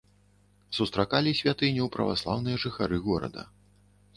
[0.77, 3.41] Сустракалі святыню праваслаўныя жыхары горада.